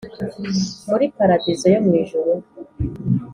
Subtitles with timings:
[0.89, 2.31] muri paradizo yo mwijuru.